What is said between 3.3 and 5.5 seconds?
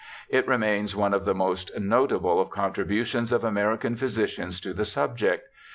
of American physicians to the subject.